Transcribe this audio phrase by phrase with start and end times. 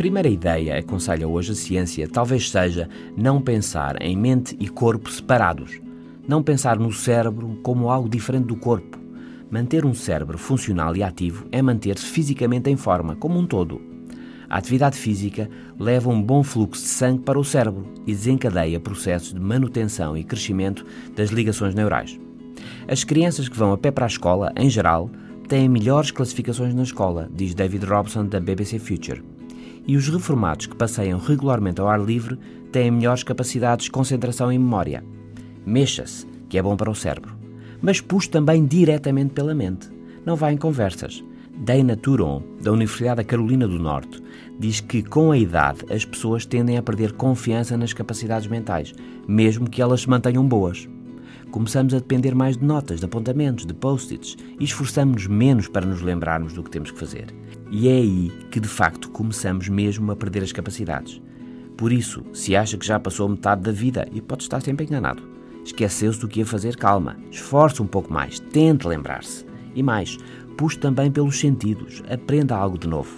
[0.00, 5.78] primeira ideia, aconselha hoje a ciência, talvez seja não pensar em mente e corpo separados.
[6.26, 8.98] Não pensar no cérebro como algo diferente do corpo.
[9.50, 13.78] Manter um cérebro funcional e ativo é manter-se fisicamente em forma, como um todo.
[14.48, 19.34] A atividade física leva um bom fluxo de sangue para o cérebro e desencadeia processos
[19.34, 20.82] de manutenção e crescimento
[21.14, 22.18] das ligações neurais.
[22.88, 25.10] As crianças que vão a pé para a escola, em geral,
[25.46, 29.22] têm melhores classificações na escola, diz David Robson da BBC Future.
[29.86, 32.38] E os reformados que passeiam regularmente ao ar livre
[32.70, 35.04] têm melhores capacidades de concentração e memória.
[35.66, 37.36] Mexa-se, que é bom para o cérebro.
[37.80, 39.88] Mas puxe também diretamente pela mente.
[40.24, 41.24] Não vá em conversas.
[41.56, 44.22] Dana Turon, da Universidade da Carolina do Norte,
[44.58, 48.94] diz que com a idade as pessoas tendem a perder confiança nas capacidades mentais,
[49.28, 50.88] mesmo que elas se mantenham boas.
[51.50, 56.00] Começamos a depender mais de notas, de apontamentos, de post-its e esforçamos-nos menos para nos
[56.00, 57.26] lembrarmos do que temos que fazer.
[57.72, 61.20] E é aí que de facto começamos mesmo a perder as capacidades.
[61.76, 65.22] Por isso, se acha que já passou metade da vida e pode estar sempre enganado,
[65.64, 69.44] esqueceu-se do que ia fazer, calma, esforce um pouco mais, tente lembrar-se.
[69.74, 70.18] E mais,
[70.56, 73.10] puxe também pelos sentidos, aprenda algo de novo.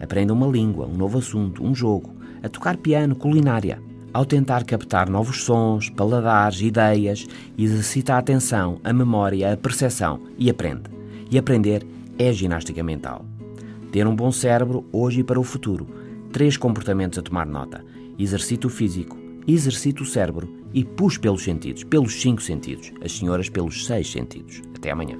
[0.00, 3.82] Aprenda uma língua, um novo assunto, um jogo, a tocar piano, culinária.
[4.12, 10.50] Ao tentar captar novos sons, paladares, ideias, exercita a atenção, a memória, a percepção e
[10.50, 10.90] aprende.
[11.30, 11.86] E aprender
[12.18, 13.24] é ginástica mental.
[13.90, 15.86] Ter um bom cérebro hoje e para o futuro.
[16.30, 17.82] Três comportamentos a tomar nota:
[18.18, 22.92] exercito físico, exercito o cérebro e puxe pelos sentidos, pelos cinco sentidos.
[23.02, 24.60] As senhoras pelos seis sentidos.
[24.74, 25.16] Até amanhã.